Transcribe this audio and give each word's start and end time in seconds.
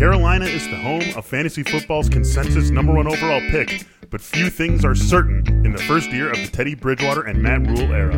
Carolina 0.00 0.46
is 0.46 0.66
the 0.70 0.76
home 0.76 1.02
of 1.14 1.26
fantasy 1.26 1.62
football's 1.62 2.08
consensus 2.08 2.70
number 2.70 2.90
one 2.90 3.06
overall 3.06 3.42
pick, 3.50 3.84
but 4.08 4.18
few 4.18 4.48
things 4.48 4.82
are 4.82 4.94
certain 4.94 5.46
in 5.62 5.72
the 5.72 5.82
first 5.82 6.10
year 6.10 6.30
of 6.30 6.38
the 6.38 6.46
Teddy 6.46 6.74
Bridgewater 6.74 7.20
and 7.24 7.42
Matt 7.42 7.66
Rhule 7.66 7.92
era. 7.92 8.14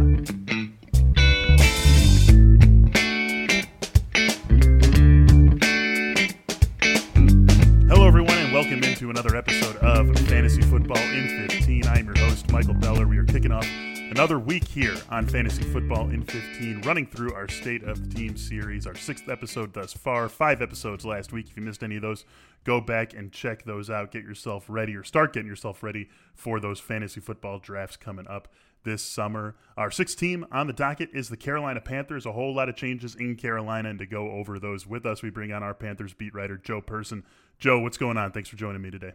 Hello, 7.89 8.07
everyone, 8.07 8.39
and 8.39 8.53
welcome 8.53 8.85
into 8.85 9.11
another 9.11 9.35
episode 9.35 9.75
of 9.79 10.17
Fantasy 10.29 10.63
Football 10.63 10.99
in 10.99 11.49
15. 11.49 11.85
I 11.89 11.99
am 11.99 12.07
your 12.07 12.19
host, 12.19 12.49
Michael 12.53 12.75
Beller. 12.75 13.09
We 13.09 13.19
are 13.19 13.25
kicking 13.25 13.51
off 13.51 13.67
another 14.13 14.39
week 14.39 14.69
here 14.69 14.95
on 15.09 15.27
Fantasy 15.27 15.63
Football 15.63 16.11
in 16.11 16.23
15, 16.23 16.83
running 16.83 17.07
through 17.07 17.33
our 17.33 17.49
State 17.49 17.83
of 17.83 18.11
the 18.11 18.15
Team 18.15 18.37
series, 18.37 18.87
our 18.87 18.95
sixth 18.95 19.27
episode 19.31 19.73
thus 19.73 19.95
far, 19.95 20.29
five 20.29 20.61
episodes 20.61 21.07
last 21.07 21.33
week. 21.33 21.49
If 21.49 21.57
you 21.57 21.63
missed 21.63 21.83
any 21.83 21.97
of 21.97 22.03
those, 22.03 22.27
go 22.65 22.79
back 22.79 23.15
and 23.15 23.33
check 23.33 23.65
those 23.65 23.89
out. 23.89 24.13
Get 24.13 24.25
yourself 24.25 24.67
ready 24.69 24.95
or 24.95 25.03
start 25.03 25.33
getting 25.33 25.49
yourself 25.49 25.83
ready 25.83 26.11
for 26.35 26.61
those 26.61 26.79
fantasy 26.79 27.21
football 27.21 27.59
drafts 27.59 27.97
coming 27.97 28.29
up 28.29 28.49
this 28.85 29.03
summer. 29.03 29.57
Our 29.79 29.91
sixth 29.91 30.19
team 30.19 30.45
on 30.53 30.67
the 30.67 30.75
docket 30.75 31.09
is 31.15 31.31
the 31.31 31.39
Carolina 31.39 31.81
Panthers. 31.81 32.27
A 32.27 32.33
whole 32.33 32.55
lot 32.55 32.69
of 32.69 32.77
changes 32.77 33.15
in 33.15 33.37
Carolina, 33.37 33.89
and 33.89 33.99
to 33.99 34.05
go 34.05 34.31
over 34.33 34.59
those 34.59 34.87
with 34.87 35.07
us, 35.07 35.23
we 35.23 35.31
bring 35.31 35.53
on 35.53 35.63
our 35.63 35.73
Panthers 35.73 36.13
beat 36.13 36.35
writer, 36.35 36.59
Joe 36.59 36.83
Person. 36.83 37.25
Joe, 37.59 37.81
what's 37.81 37.97
going 37.97 38.19
on? 38.19 38.33
Thanks 38.33 38.51
for 38.51 38.57
joining 38.57 38.83
me 38.83 38.91
today. 38.91 39.13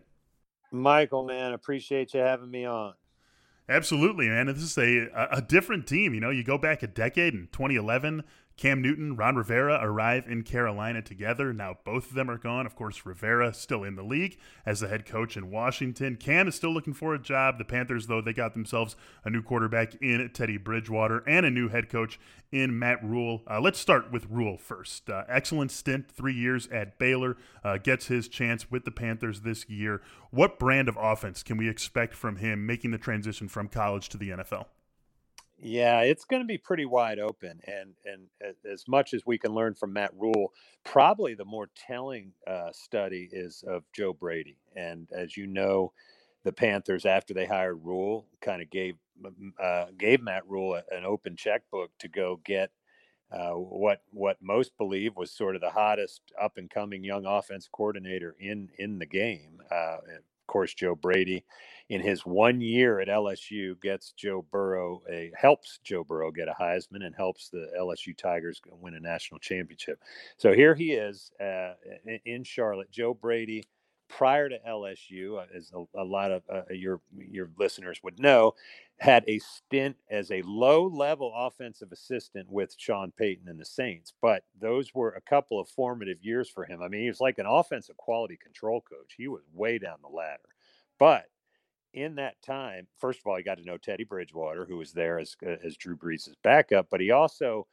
Michael, 0.72 1.24
man, 1.24 1.54
appreciate 1.54 2.16
you 2.16 2.20
having 2.20 2.50
me 2.50 2.66
on. 2.66 2.96
Absolutely, 3.70 4.30
man. 4.30 4.48
This 4.48 4.64
is 4.64 4.78
a 4.78 5.10
a 5.32 5.42
different 5.42 5.88
team. 5.88 6.14
You 6.14 6.22
know, 6.22 6.30
you 6.30 6.44
go 6.44 6.58
back 6.58 6.84
a 6.84 6.88
decade 6.88 7.34
in 7.34 7.48
2011, 7.52 8.24
Cam 8.58 8.82
Newton, 8.82 9.16
Ron 9.16 9.36
Rivera 9.36 9.78
arrive 9.84 10.28
in 10.28 10.42
Carolina 10.42 11.04
together. 11.04 11.54
Now 11.54 11.78
both 11.86 12.10
of 12.10 12.16
them 12.16 12.30
are 12.30 12.40
gone. 12.40 12.66
Of 12.66 12.76
course, 12.76 13.06
Rivera 13.06 13.54
still 13.54 13.84
in 13.84 13.96
the 13.96 14.04
league 14.04 14.40
as 14.66 14.80
the 14.80 14.88
head 14.88 15.06
coach 15.06 15.38
in 15.38 15.52
Washington. 15.52 16.16
Cam 16.16 16.48
is 16.48 16.56
still 16.56 16.74
looking 16.74 16.96
for 16.96 17.14
a 17.14 17.20
job. 17.20 17.60
The 17.60 17.66
Panthers, 17.66 18.08
though, 18.08 18.20
they 18.20 18.34
got 18.34 18.56
themselves 18.56 18.96
a 19.24 19.30
new 19.30 19.44
quarterback 19.44 19.94
in 20.02 20.28
Teddy 20.34 20.58
Bridgewater 20.58 21.24
and 21.28 21.46
a 21.46 21.52
new 21.52 21.70
head 21.70 21.88
coach 21.88 22.20
in 22.52 22.78
Matt 22.80 23.04
Rhule. 23.04 23.44
Uh, 23.48 23.60
let's 23.62 23.78
start 23.78 24.12
with 24.12 24.26
Rhule 24.28 24.58
first. 24.58 25.08
Uh, 25.08 25.24
excellent 25.30 25.70
stint, 25.70 26.10
three 26.10 26.34
years 26.34 26.68
at 26.70 26.98
Baylor. 26.98 27.38
Uh, 27.64 27.78
gets 27.78 28.08
his 28.08 28.28
chance 28.28 28.72
with 28.72 28.86
the 28.86 28.92
Panthers 28.92 29.42
this 29.42 29.70
year. 29.70 30.02
What 30.32 30.58
brand 30.58 30.90
of 30.90 30.98
offense 31.00 31.44
can 31.44 31.58
we 31.58 31.70
expect 31.70 32.16
from 32.16 32.38
him 32.38 32.66
making 32.66 32.90
the 32.90 32.98
transition 32.98 33.48
from 33.48 33.68
college 33.68 34.10
to 34.10 34.18
the 34.18 34.30
NFL? 34.30 34.66
Yeah, 35.60 36.02
it's 36.02 36.26
going 36.26 36.42
to 36.44 36.48
be 36.48 36.60
pretty 36.60 36.86
wide 36.86 37.18
open, 37.18 37.60
and 37.66 37.96
and 38.06 38.28
as 38.72 38.88
much 38.88 39.14
as 39.16 39.26
we 39.26 39.40
can 39.40 39.56
learn 39.56 39.74
from 39.74 39.94
Matt 39.94 40.12
Rhule, 40.16 40.54
probably 40.84 41.34
the 41.34 41.46
more 41.46 41.70
telling 41.76 42.34
uh, 42.46 42.72
study 42.72 43.28
is 43.32 43.64
of 43.68 43.84
Joe 43.92 44.14
Brady. 44.14 44.60
And 44.76 45.08
as 45.12 45.36
you 45.36 45.48
know, 45.48 45.94
the 46.44 46.52
Panthers 46.54 47.06
after 47.08 47.34
they 47.34 47.48
hired 47.48 47.84
Rhule, 47.84 48.28
kind 48.40 48.62
of 48.62 48.70
gave 48.70 48.96
uh, 49.60 49.86
gave 49.98 50.22
Matt 50.22 50.48
Rhule 50.48 50.76
an 50.92 51.06
open 51.06 51.36
checkbook 51.36 51.90
to 52.00 52.08
go 52.08 52.40
get 52.46 52.70
uh, 53.32 53.54
what 53.54 54.04
what 54.12 54.38
most 54.42 54.78
believe 54.78 55.16
was 55.18 55.32
sort 55.32 55.56
of 55.56 55.62
the 55.62 55.72
hottest 55.72 56.22
up 56.40 56.58
and 56.58 56.70
coming 56.70 57.04
young 57.04 57.26
offense 57.26 57.68
coordinator 57.72 58.36
in 58.40 58.70
in 58.78 59.00
the 59.00 59.08
game. 59.08 59.60
Course, 60.48 60.74
Joe 60.74 60.96
Brady, 60.96 61.44
in 61.90 62.02
his 62.02 62.26
one 62.26 62.60
year 62.60 63.00
at 63.00 63.08
LSU, 63.08 63.80
gets 63.82 64.12
Joe 64.12 64.46
Burrow 64.52 65.02
a 65.10 65.32
helps 65.38 65.80
Joe 65.84 66.04
Burrow 66.04 66.32
get 66.32 66.48
a 66.48 66.56
Heisman 66.60 67.06
and 67.06 67.16
helps 67.16 67.50
the 67.50 67.70
LSU 67.80 68.18
Tigers 68.18 68.62
win 68.72 68.96
a 68.96 69.00
national 69.00 69.40
championship. 69.40 70.00
So 70.38 70.54
here 70.54 70.76
he 70.76 70.94
is 70.94 71.32
uh, 71.40 71.74
in 72.26 72.44
Charlotte. 72.44 72.92
Joe 72.92 73.14
Brady, 73.14 73.64
prior 74.10 74.50
to 74.50 74.60
LSU, 74.68 75.38
uh, 75.40 75.46
as 75.56 75.72
a, 75.74 76.02
a 76.02 76.04
lot 76.04 76.32
of 76.32 76.44
uh, 76.52 76.62
your 76.72 77.02
your 77.18 77.50
listeners 77.58 78.00
would 78.04 78.20
know, 78.20 78.54
had 78.98 79.24
a 79.28 79.40
stint 79.40 79.96
as 80.10 80.32
a 80.32 80.42
low 80.44 80.86
level 80.88 81.32
offensive 81.36 81.92
assistant 81.92 82.50
with 82.50 82.76
Sean 82.78 83.12
Payton 83.12 83.48
and 83.48 83.60
the 83.60 83.66
Saints. 83.66 84.14
But 84.22 84.44
those 84.60 84.94
were 84.94 85.12
a 85.12 85.22
couple 85.22 85.60
of 85.60 85.70
formative 85.70 86.24
years 86.24 86.50
for 86.50 86.66
him. 86.66 86.82
I 86.82 86.88
mean, 86.88 87.02
he 87.02 87.08
was 87.08 87.22
like 87.22 87.38
an 87.38 87.46
offensive 87.46 87.98
quality 87.98 88.38
control 88.38 88.82
coach. 88.82 89.14
He 89.18 89.28
was 89.28 89.44
way 89.54 89.78
down 89.78 89.98
the 90.02 90.16
ladder. 90.16 90.42
But 91.00 91.26
in 91.94 92.16
that 92.16 92.42
time, 92.42 92.88
first 92.98 93.20
of 93.20 93.28
all, 93.28 93.38
he 93.38 93.44
got 93.44 93.58
to 93.58 93.66
know 93.66 93.78
Teddy 93.78 94.04
Bridgewater, 94.04 94.66
who 94.66 94.78
was 94.78 94.94
there 94.94 95.20
as 95.20 95.36
uh, 95.46 95.56
as 95.64 95.78
Drew 95.78 95.98
Brees' 95.98 96.30
backup, 96.44 96.88
but 96.90 97.02
he 97.02 97.12
also 97.12 97.68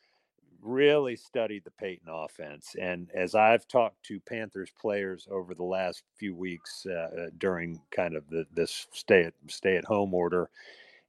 really 0.64 1.14
studied 1.16 1.64
the 1.64 1.70
Payton 1.72 2.08
offense. 2.10 2.74
And 2.80 3.10
as 3.14 3.34
I've 3.34 3.68
talked 3.68 4.02
to 4.06 4.18
Panthers 4.20 4.70
players 4.80 5.28
over 5.30 5.54
the 5.54 5.64
last 5.64 6.02
few 6.16 6.34
weeks 6.34 6.86
uh 6.86 7.28
during 7.38 7.80
kind 7.90 8.16
of 8.16 8.28
the, 8.30 8.46
this 8.54 8.86
stay 8.92 9.24
at 9.24 9.34
stay 9.48 9.76
at 9.76 9.84
home 9.84 10.14
order, 10.14 10.50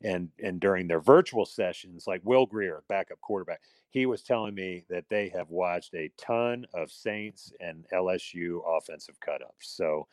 and 0.04 0.30
and 0.44 0.60
during 0.60 0.88
their 0.88 1.00
virtual 1.00 1.46
sessions, 1.46 2.06
like 2.08 2.22
Will 2.24 2.46
Grier, 2.46 2.84
backup 2.90 3.22
quarterback, 3.22 3.62
he 3.90 4.06
was 4.06 4.22
telling 4.22 4.54
me 4.54 4.84
that 4.90 5.06
they 5.10 5.30
have 5.30 5.50
watched 5.50 5.94
a 5.96 6.12
ton 6.18 6.66
of 6.74 6.92
Saints 6.92 7.54
and 7.62 7.86
LSU 7.94 8.60
offensive 8.68 9.16
cutups. 9.26 9.62
So 9.62 10.08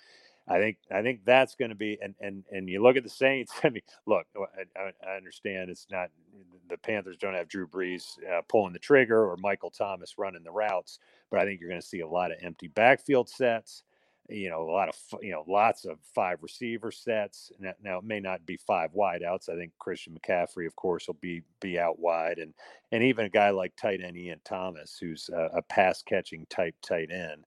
I 0.48 0.58
think 0.58 0.78
I 0.90 1.02
think 1.02 1.20
that's 1.24 1.54
going 1.54 1.70
to 1.70 1.74
be 1.76 1.98
and 2.02 2.14
and 2.20 2.44
and 2.50 2.68
you 2.68 2.82
look 2.82 2.96
at 2.96 3.04
the 3.04 3.10
Saints. 3.10 3.52
I 3.64 3.70
mean, 3.70 3.82
look, 4.06 4.26
I, 4.76 4.90
I 5.06 5.16
understand 5.16 5.70
it's 5.70 5.86
not 5.90 6.10
the 6.68 6.78
Panthers 6.78 7.16
don't 7.16 7.34
have 7.34 7.48
Drew 7.48 7.66
Brees 7.66 8.04
uh, 8.30 8.42
pulling 8.48 8.72
the 8.72 8.78
trigger 8.78 9.30
or 9.30 9.36
Michael 9.36 9.70
Thomas 9.70 10.14
running 10.18 10.42
the 10.42 10.50
routes, 10.50 10.98
but 11.30 11.40
I 11.40 11.44
think 11.44 11.60
you're 11.60 11.68
going 11.68 11.80
to 11.80 11.86
see 11.86 12.00
a 12.00 12.08
lot 12.08 12.32
of 12.32 12.38
empty 12.42 12.68
backfield 12.68 13.28
sets 13.28 13.84
you 14.28 14.48
know, 14.48 14.62
a 14.62 14.70
lot 14.70 14.88
of, 14.88 14.96
you 15.20 15.32
know, 15.32 15.44
lots 15.48 15.84
of 15.84 15.98
five 16.14 16.38
receiver 16.42 16.90
sets. 16.90 17.50
Now, 17.82 17.98
it 17.98 18.04
may 18.04 18.20
not 18.20 18.46
be 18.46 18.56
five 18.56 18.92
wideouts. 18.92 19.48
I 19.48 19.56
think 19.56 19.72
Christian 19.78 20.16
McCaffrey, 20.16 20.66
of 20.66 20.76
course, 20.76 21.06
will 21.06 21.18
be 21.20 21.42
be 21.60 21.78
out 21.78 21.98
wide, 21.98 22.38
and 22.38 22.54
and 22.92 23.02
even 23.02 23.26
a 23.26 23.30
guy 23.30 23.50
like 23.50 23.74
tight 23.76 24.00
end 24.00 24.16
Ian 24.16 24.40
Thomas, 24.44 24.96
who's 25.00 25.28
a, 25.32 25.58
a 25.58 25.62
pass 25.62 26.02
catching 26.02 26.46
type 26.46 26.74
tight 26.82 27.10
end. 27.10 27.44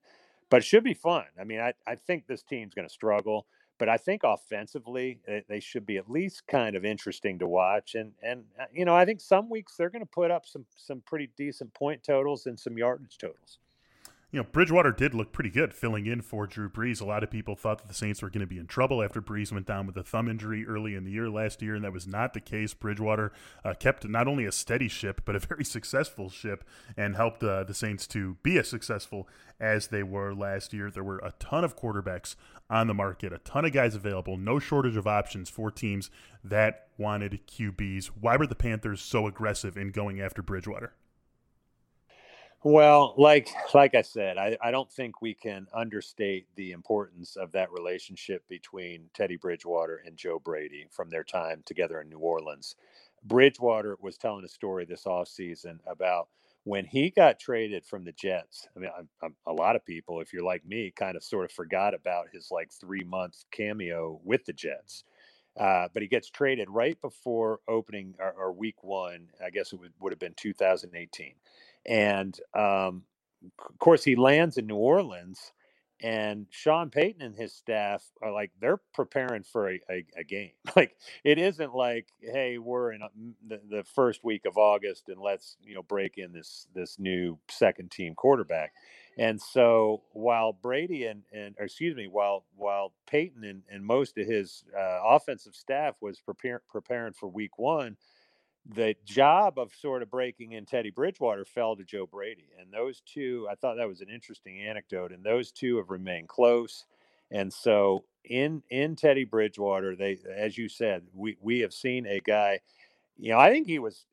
But 0.50 0.58
it 0.58 0.64
should 0.64 0.84
be 0.84 0.94
fun. 0.94 1.24
I 1.40 1.44
mean, 1.44 1.60
I, 1.60 1.72
I 1.86 1.96
think 1.96 2.26
this 2.26 2.42
team's 2.42 2.74
going 2.74 2.86
to 2.86 2.92
struggle, 2.92 3.46
but 3.78 3.88
I 3.88 3.96
think 3.96 4.22
offensively 4.24 5.20
they 5.48 5.60
should 5.60 5.84
be 5.84 5.96
at 5.96 6.10
least 6.10 6.46
kind 6.46 6.76
of 6.76 6.84
interesting 6.84 7.38
to 7.40 7.48
watch. 7.48 7.94
And 7.94 8.12
and 8.22 8.44
uh, 8.60 8.64
you 8.72 8.84
know, 8.84 8.94
I 8.94 9.04
think 9.04 9.20
some 9.20 9.50
weeks 9.50 9.76
they're 9.76 9.90
going 9.90 10.04
to 10.04 10.10
put 10.10 10.30
up 10.30 10.46
some 10.46 10.64
some 10.76 11.02
pretty 11.06 11.30
decent 11.36 11.74
point 11.74 12.02
totals 12.04 12.46
and 12.46 12.58
some 12.58 12.78
yardage 12.78 13.18
totals 13.18 13.58
you 14.32 14.40
know, 14.40 14.46
Bridgewater 14.50 14.90
did 14.90 15.14
look 15.14 15.32
pretty 15.32 15.50
good 15.50 15.72
filling 15.72 16.06
in 16.06 16.20
for 16.20 16.48
Drew 16.48 16.68
Brees. 16.68 17.00
A 17.00 17.04
lot 17.04 17.22
of 17.22 17.30
people 17.30 17.54
thought 17.54 17.78
that 17.78 17.86
the 17.86 17.94
Saints 17.94 18.22
were 18.22 18.28
going 18.28 18.40
to 18.40 18.46
be 18.46 18.58
in 18.58 18.66
trouble 18.66 19.00
after 19.00 19.22
Brees 19.22 19.52
went 19.52 19.66
down 19.66 19.86
with 19.86 19.96
a 19.96 20.02
thumb 20.02 20.28
injury 20.28 20.66
early 20.66 20.96
in 20.96 21.04
the 21.04 21.12
year 21.12 21.30
last 21.30 21.62
year, 21.62 21.76
and 21.76 21.84
that 21.84 21.92
was 21.92 22.08
not 22.08 22.34
the 22.34 22.40
case. 22.40 22.74
Bridgewater 22.74 23.32
uh, 23.64 23.74
kept 23.74 24.06
not 24.08 24.26
only 24.26 24.44
a 24.44 24.50
steady 24.50 24.88
ship, 24.88 25.22
but 25.24 25.36
a 25.36 25.38
very 25.46 25.64
successful 25.64 26.28
ship 26.28 26.64
and 26.96 27.14
helped 27.14 27.42
uh, 27.44 27.62
the 27.62 27.74
Saints 27.74 28.08
to 28.08 28.36
be 28.42 28.58
as 28.58 28.68
successful 28.68 29.28
as 29.60 29.88
they 29.88 30.02
were 30.02 30.34
last 30.34 30.72
year. 30.72 30.90
There 30.90 31.04
were 31.04 31.18
a 31.18 31.32
ton 31.38 31.62
of 31.62 31.76
quarterbacks 31.76 32.34
on 32.68 32.88
the 32.88 32.94
market, 32.94 33.32
a 33.32 33.38
ton 33.38 33.64
of 33.64 33.72
guys 33.72 33.94
available, 33.94 34.36
no 34.36 34.58
shortage 34.58 34.96
of 34.96 35.06
options 35.06 35.48
for 35.48 35.70
teams 35.70 36.10
that 36.42 36.88
wanted 36.98 37.46
QBs. 37.46 38.06
Why 38.20 38.36
were 38.36 38.48
the 38.48 38.56
Panthers 38.56 39.00
so 39.00 39.28
aggressive 39.28 39.76
in 39.76 39.92
going 39.92 40.20
after 40.20 40.42
Bridgewater? 40.42 40.94
Well, 42.68 43.14
like 43.16 43.48
like 43.74 43.94
I 43.94 44.02
said, 44.02 44.38
I, 44.38 44.58
I 44.60 44.72
don't 44.72 44.90
think 44.90 45.22
we 45.22 45.34
can 45.34 45.68
understate 45.72 46.48
the 46.56 46.72
importance 46.72 47.36
of 47.36 47.52
that 47.52 47.70
relationship 47.70 48.42
between 48.48 49.08
Teddy 49.14 49.36
Bridgewater 49.36 50.02
and 50.04 50.16
Joe 50.16 50.40
Brady 50.40 50.88
from 50.90 51.08
their 51.08 51.22
time 51.22 51.62
together 51.64 52.00
in 52.00 52.08
New 52.08 52.18
Orleans. 52.18 52.74
Bridgewater 53.22 53.96
was 54.00 54.18
telling 54.18 54.44
a 54.44 54.48
story 54.48 54.84
this 54.84 55.04
offseason 55.04 55.78
about 55.86 56.26
when 56.64 56.86
he 56.86 57.10
got 57.10 57.38
traded 57.38 57.86
from 57.86 58.02
the 58.02 58.10
Jets. 58.10 58.66
I 58.76 58.80
mean, 58.80 58.90
I, 59.22 59.26
I, 59.26 59.28
a 59.46 59.52
lot 59.52 59.76
of 59.76 59.86
people, 59.86 60.20
if 60.20 60.32
you're 60.32 60.42
like 60.42 60.66
me, 60.66 60.90
kind 60.90 61.16
of 61.16 61.22
sort 61.22 61.44
of 61.44 61.52
forgot 61.52 61.94
about 61.94 62.30
his 62.32 62.50
like 62.50 62.72
three 62.72 63.04
month 63.04 63.44
cameo 63.52 64.20
with 64.24 64.44
the 64.44 64.52
Jets. 64.52 65.04
Uh, 65.56 65.86
but 65.94 66.02
he 66.02 66.08
gets 66.08 66.30
traded 66.30 66.68
right 66.68 67.00
before 67.00 67.60
opening 67.68 68.14
or, 68.18 68.32
or 68.32 68.52
week 68.52 68.82
one. 68.82 69.28
I 69.44 69.50
guess 69.50 69.72
it 69.72 69.78
would, 69.78 69.92
would 70.00 70.12
have 70.12 70.18
been 70.18 70.34
2018 70.36 71.34
and 71.86 72.38
um, 72.54 73.04
of 73.58 73.78
course, 73.78 74.04
he 74.04 74.16
lands 74.16 74.56
in 74.56 74.66
New 74.66 74.76
Orleans, 74.76 75.52
and 76.02 76.46
Sean 76.50 76.90
Payton 76.90 77.22
and 77.22 77.34
his 77.34 77.54
staff 77.54 78.04
are 78.22 78.30
like 78.32 78.50
they're 78.60 78.80
preparing 78.92 79.42
for 79.42 79.70
a, 79.70 79.80
a, 79.90 80.04
a 80.18 80.24
game. 80.24 80.50
Like 80.76 80.94
it 81.24 81.38
isn't 81.38 81.74
like, 81.74 82.08
hey, 82.20 82.58
we're 82.58 82.92
in 82.92 83.00
a, 83.00 83.08
the, 83.48 83.60
the 83.70 83.84
first 83.94 84.22
week 84.22 84.44
of 84.44 84.58
August, 84.58 85.08
and 85.08 85.18
let's 85.18 85.56
you 85.62 85.74
know 85.74 85.82
break 85.82 86.18
in 86.18 86.32
this 86.32 86.66
this 86.74 86.98
new 86.98 87.38
second 87.48 87.90
team 87.90 88.14
quarterback. 88.14 88.72
And 89.18 89.40
so 89.40 90.02
while 90.12 90.52
Brady 90.52 91.06
and, 91.06 91.22
and 91.32 91.54
excuse 91.58 91.96
me, 91.96 92.06
while 92.08 92.44
while 92.56 92.92
Payton 93.06 93.44
and, 93.44 93.62
and 93.70 93.84
most 93.84 94.18
of 94.18 94.26
his 94.26 94.64
uh, 94.78 95.00
offensive 95.02 95.54
staff 95.54 95.96
was 96.02 96.20
prepare, 96.20 96.60
preparing 96.68 97.14
for 97.14 97.28
week 97.28 97.58
one, 97.58 97.96
the 98.74 98.94
job 99.04 99.58
of 99.58 99.72
sort 99.74 100.02
of 100.02 100.10
breaking 100.10 100.52
in 100.52 100.66
Teddy 100.66 100.90
Bridgewater 100.90 101.44
fell 101.44 101.76
to 101.76 101.84
Joe 101.84 102.06
Brady. 102.06 102.48
And 102.60 102.72
those 102.72 103.00
two, 103.06 103.46
I 103.50 103.54
thought 103.54 103.76
that 103.76 103.88
was 103.88 104.00
an 104.00 104.08
interesting 104.08 104.60
anecdote. 104.60 105.12
And 105.12 105.24
those 105.24 105.52
two 105.52 105.76
have 105.76 105.90
remained 105.90 106.28
close. 106.28 106.84
And 107.30 107.52
so 107.52 108.04
in 108.24 108.62
in 108.70 108.96
Teddy 108.96 109.24
Bridgewater, 109.24 109.96
they 109.96 110.18
as 110.34 110.58
you 110.58 110.68
said, 110.68 111.02
we 111.14 111.36
we 111.40 111.60
have 111.60 111.72
seen 111.72 112.06
a 112.06 112.20
guy 112.20 112.60
you 113.18 113.32
know, 113.32 113.38
I 113.38 113.50
think 113.50 113.66
he 113.66 113.78
was 113.78 114.04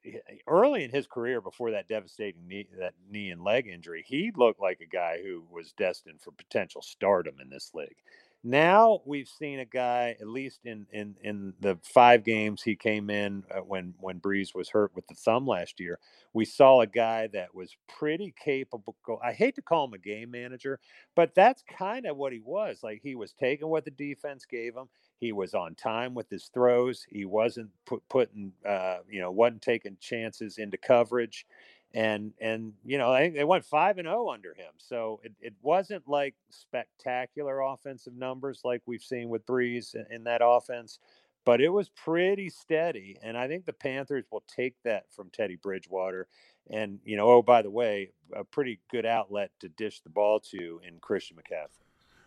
early 0.48 0.84
in 0.84 0.92
his 0.92 1.08
career 1.08 1.42
before 1.42 1.72
that 1.72 1.90
devastating 1.90 2.48
knee, 2.48 2.68
that 2.80 2.94
knee 3.10 3.32
and 3.32 3.44
leg 3.44 3.68
injury. 3.68 4.04
He 4.08 4.32
looked 4.36 4.62
like 4.62 4.80
a 4.80 4.86
guy 4.86 5.20
who 5.22 5.44
was 5.52 5.74
destined 5.74 6.22
for 6.22 6.32
potential 6.32 6.82
stardom 6.82 7.36
in 7.42 7.50
this 7.50 7.72
league. 7.74 7.98
Now 8.46 9.00
we've 9.06 9.28
seen 9.28 9.60
a 9.60 9.66
guy, 9.66 10.18
at 10.20 10.28
least 10.28 10.66
in 10.66 10.86
in 10.92 11.16
in 11.24 11.54
the 11.62 11.78
five 11.82 12.26
games 12.26 12.62
he 12.62 12.76
came 12.76 13.10
in 13.10 13.44
uh, 13.50 13.62
when 13.62 13.94
when 14.02 14.20
Brees 14.20 14.54
was 14.54 14.70
hurt 14.70 14.92
with 14.94 15.08
the 15.08 15.16
thumb 15.16 15.48
last 15.48 15.80
year. 15.80 15.98
We 16.34 16.44
saw 16.44 16.82
a 16.82 16.88
guy 16.88 17.28
that 17.28 17.56
was 17.56 17.78
pretty 17.88 18.34
capable. 18.38 18.98
I 19.24 19.32
hate 19.32 19.56
to 19.56 19.62
call 19.62 19.86
him 19.86 19.94
a 19.94 19.98
game 19.98 20.32
manager, 20.32 20.80
but 21.16 21.34
that's 21.36 21.64
kind 21.78 22.06
of 22.06 22.18
what 22.18 22.34
he 22.34 22.42
was. 22.44 22.80
Like 22.84 23.00
he 23.02 23.16
was 23.16 23.32
taking 23.32 23.70
what 23.70 23.86
the 23.86 23.92
defense 23.92 24.46
gave 24.46 24.76
him. 24.76 24.90
He 25.20 25.32
was 25.32 25.54
on 25.54 25.76
time 25.76 26.14
with 26.14 26.30
his 26.30 26.50
throws. 26.54 27.06
He 27.10 27.24
wasn't 27.24 27.70
put, 27.86 28.02
putting, 28.10 28.52
uh, 28.68 28.98
you 29.10 29.22
know, 29.22 29.32
wasn't 29.32 29.62
taking 29.62 29.96
chances 30.02 30.58
into 30.58 30.78
coverage 30.78 31.46
and 31.94 32.34
and 32.42 32.74
you 32.84 32.98
know 32.98 33.12
I 33.12 33.30
they 33.30 33.44
went 33.44 33.66
five 33.66 33.98
and 33.98 34.08
zero 34.08 34.26
oh 34.28 34.34
under 34.34 34.54
him. 34.54 34.74
So 34.78 35.20
it, 35.24 35.34
it 35.40 35.54
wasn't 35.62 36.08
like 36.08 36.36
spectacular 36.50 37.62
offensive 37.62 38.16
numbers 38.16 38.62
like 38.64 38.82
we've 38.86 39.04
seen 39.04 39.30
with 39.30 39.46
Brees 39.46 39.96
in, 39.96 40.06
in, 40.10 40.24
that 40.24 40.42
offense, 40.44 41.00
but 41.46 41.62
it 41.62 41.70
was 41.70 41.90
pretty 41.90 42.50
steady. 42.50 43.18
And 43.22 43.38
I 43.38 43.48
think 43.48 43.66
the 43.66 43.74
Panthers 43.74 44.26
will 44.32 44.44
take 44.48 44.76
that 44.84 45.06
from 45.12 45.30
Teddy 45.30 45.56
Bridgewater. 45.56 46.28
And 46.70 47.00
you 47.04 47.16
know, 47.16 47.28
oh 47.30 47.42
by 47.42 47.62
the 47.62 47.72
way, 47.72 48.12
a 48.36 48.44
pretty 48.44 48.80
good 48.90 49.06
outlet 49.06 49.52
to 49.60 49.70
dish 49.70 50.02
the 50.02 50.10
ball 50.10 50.40
to 50.52 50.82
in 50.88 50.98
Christian 51.00 51.38
McCaffrey. 51.38 51.84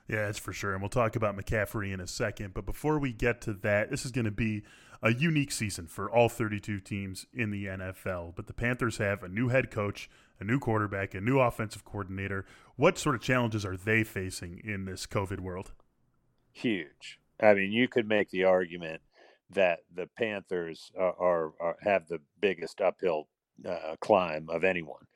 Yeah, 0.09 0.27
that's 0.27 0.39
for 0.39 0.53
sure. 0.53 0.73
And 0.73 0.81
we'll 0.81 0.89
talk 0.89 1.17
about 1.17 1.37
McCaffrey 1.37 1.93
in 1.93 2.01
a 2.01 2.07
second. 2.07 2.55
But 2.55 2.65
before 2.65 3.01
we 3.01 3.13
get 3.13 3.41
to 3.43 3.55
that, 3.55 3.91
this 3.91 4.05
is 4.05 4.13
going 4.13 4.27
to 4.27 4.31
be 4.31 4.63
a 5.03 5.13
unique 5.13 5.53
season 5.53 5.87
for 5.87 6.11
all 6.11 6.29
32 6.29 6.81
teams 6.81 7.27
in 7.33 7.51
the 7.51 7.67
NFL. 7.67 8.35
But 8.35 8.47
the 8.47 8.53
Panthers 8.53 8.99
have 8.99 9.23
a 9.23 9.29
new 9.29 9.49
head 9.49 9.71
coach, 9.71 10.09
a 10.41 10.45
new 10.45 10.59
quarterback, 10.59 11.15
a 11.15 11.21
new 11.21 11.39
offensive 11.39 11.85
coordinator. 11.85 12.45
What 12.77 12.99
sort 12.99 13.15
of 13.15 13.21
challenges 13.21 13.65
are 13.65 13.77
they 13.77 14.05
facing 14.05 14.61
in 14.65 14.85
this 14.85 15.07
COVID 15.07 15.41
world? 15.41 15.73
Huge. 16.53 17.19
I 17.41 17.55
mean, 17.55 17.73
you 17.73 17.89
could 17.89 18.09
make 18.09 18.31
the 18.31 18.45
argument 18.45 19.03
that 19.51 19.81
the 19.95 20.09
Panthers 20.19 20.91
are, 20.99 21.15
are, 21.21 21.53
are 21.61 21.77
have 21.83 22.09
the 22.09 22.21
biggest 22.41 22.81
uphill 22.81 23.29
uh, 23.69 23.97
climb 24.01 24.49
of 24.51 24.65
anyone 24.65 25.07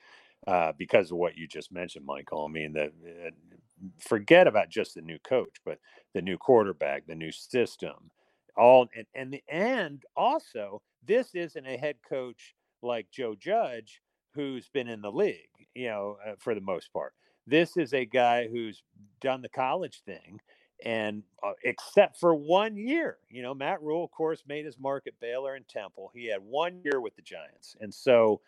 uh, 0.47 0.73
because 0.77 1.11
of 1.11 1.19
what 1.19 1.37
you 1.37 1.47
just 1.47 1.73
mentioned, 1.73 2.07
Michael. 2.07 2.47
I 2.47 2.53
mean, 2.53 2.73
the, 2.73 2.85
uh, 2.85 3.31
forget 3.99 4.47
about 4.47 4.69
just 4.69 4.95
the 4.95 5.03
new 5.03 5.19
coach, 5.19 5.57
but 5.65 5.79
the 6.15 6.23
new 6.23 6.39
quarterback, 6.39 7.07
the 7.07 7.15
new 7.15 7.33
system, 7.33 8.11
all 8.57 8.89
and 8.95 9.07
and 9.15 9.41
and 9.49 10.05
also 10.17 10.83
this 11.07 11.35
isn't 11.35 11.67
a 11.67 11.77
head 11.77 11.97
coach 12.09 12.55
like 12.83 13.11
Joe 13.11 13.35
Judge 13.35 14.01
who's 14.35 14.69
been 14.69 14.87
in 14.89 15.03
the 15.03 15.11
league, 15.11 15.67
you 15.75 15.89
know, 15.89 16.17
uh, 16.25 16.33
for 16.39 16.55
the 16.55 16.61
most 16.61 16.93
part. 16.93 17.15
This 17.47 17.77
is 17.77 17.93
a 17.93 18.05
guy 18.05 18.47
who's 18.47 18.83
done 19.21 19.43
the 19.43 19.49
college 19.49 20.03
thing 20.05 20.41
and 20.85 21.23
uh, 21.43 21.53
except 21.65 22.19
for 22.19 22.35
one 22.35 22.77
year, 22.77 23.19
you 23.29 23.43
know, 23.43 23.55
Matt 23.55 23.83
Rhule 23.83 24.05
of 24.05 24.11
course, 24.11 24.43
made 24.47 24.65
his 24.65 24.79
mark 24.79 25.07
at 25.07 25.19
Baylor 25.21 25.55
and 25.55 25.69
Temple. 25.69 26.11
He 26.15 26.27
had 26.27 26.41
one 26.43 26.81
year 26.85 27.01
with 27.01 27.17
the 27.17 27.23
Giants, 27.23 27.77
and 27.81 27.93
so 27.93 28.41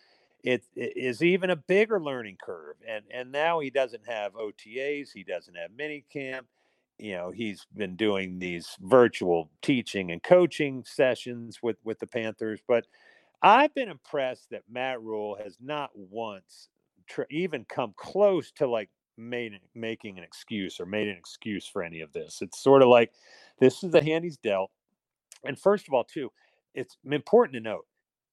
it, 0.43 0.65
it 0.75 0.97
is 0.97 1.23
even 1.23 1.51
a 1.51 1.57
bigger 1.57 2.01
learning 2.01 2.39
curve. 2.43 2.77
And 2.89 3.05
and 3.13 3.33
now 3.33 3.61
he 3.61 3.71
doesn't 3.71 4.07
have 4.07 4.33
OTAs, 4.35 5.11
he 5.13 5.25
doesn't 5.25 5.57
have 5.57 5.71
mini 5.77 6.05
camp 6.11 6.47
you 6.99 7.13
know 7.13 7.31
he's 7.31 7.67
been 7.75 7.97
doing 7.97 8.39
these 8.39 8.77
virtual 8.81 9.51
teaching 9.63 10.11
and 10.11 10.23
coaching 10.23 10.85
sessions 10.87 11.59
with 11.63 11.77
with 11.85 11.99
the 11.99 12.07
Panthers 12.07 12.61
but 12.67 12.87
I've 13.43 13.75
been 13.75 13.89
impressed 13.89 14.51
that 14.51 14.63
Matt 14.71 15.03
Rhule 15.03 15.37
has 15.43 15.57
not 15.61 15.91
once 15.95 16.69
tr- 17.09 17.23
even 17.29 17.65
come 17.65 17.93
close 17.97 18.53
to 18.53 18.69
like 18.69 18.89
made 19.17 19.59
making 19.75 20.17
an 20.19 20.25
excuse 20.25 20.79
or 20.79 20.87
made 20.87 21.09
an 21.09 21.17
excuse 21.17 21.67
for 21.67 21.83
any 21.83 22.01
of 22.01 22.13
this. 22.13 22.41
It's 22.41 22.63
sort 22.63 22.83
of 22.83 22.89
like 22.89 23.13
this 23.59 23.83
is 23.83 23.91
the 23.91 24.03
hand 24.03 24.25
he's 24.25 24.39
dealt 24.39 24.71
and 25.45 25.59
first 25.59 25.89
of 25.89 25.95
all 25.95 26.05
too 26.05 26.31
it's 26.75 26.97
important 27.05 27.55
to 27.55 27.61
note 27.61 27.87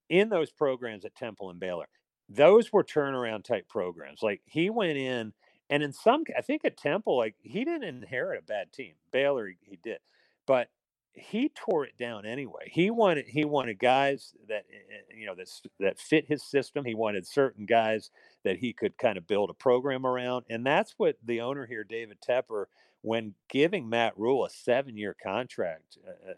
in 0.10 0.30
those 0.30 0.52
programs 0.52 1.06
at 1.06 1.16
Temple 1.16 1.50
and 1.50 1.60
Baylor 1.60 1.88
those 2.30 2.72
were 2.72 2.84
turnaround 2.84 3.44
type 3.44 3.68
programs. 3.68 4.22
Like 4.22 4.42
he 4.46 4.70
went 4.70 4.98
in 4.98 5.34
and 5.70 5.84
in 5.84 5.94
some, 5.94 6.24
I 6.38 6.42
think 6.42 6.66
at 6.66 6.78
Temple, 6.78 7.18
like 7.18 7.36
he 7.42 7.64
didn't 7.64 7.84
inherit 7.84 8.40
a 8.40 8.46
bad 8.46 8.72
team. 8.72 8.94
Baylor, 9.12 9.48
he, 9.48 9.56
he 9.62 9.80
did, 9.82 10.00
but 10.46 10.70
he 11.14 11.50
tore 11.50 11.86
it 11.86 11.98
down 11.98 12.26
anyway. 12.26 12.70
He 12.72 12.90
wanted 12.90 13.26
he 13.28 13.46
wanted 13.46 13.80
guys 13.80 14.34
that 14.48 14.66
eh, 14.72 14.96
eh, 14.96 15.16
you 15.18 15.26
know 15.26 15.36
that 15.36 15.50
that 15.80 16.00
fit 16.00 16.26
his 16.28 16.44
system. 16.44 16.86
He 16.86 16.96
wanted 16.96 17.28
certain 17.28 17.66
guys 17.66 18.12
that 18.44 18.58
he 18.58 18.74
could 18.74 18.98
kind 18.98 19.18
of 19.18 19.28
build 19.28 19.50
a 19.50 19.54
program 19.54 20.06
around, 20.06 20.46
and 20.50 20.66
that's 20.66 20.94
what 20.98 21.18
the 21.24 21.42
owner 21.42 21.66
here, 21.66 21.84
David 21.84 22.18
Tepper, 22.28 22.66
when 23.02 23.34
giving 23.50 23.90
Matt 23.90 24.18
Rhule 24.18 24.46
a 24.46 24.50
seven 24.50 24.98
year 24.98 25.16
contract 25.22 25.98
uh, 26.08 26.34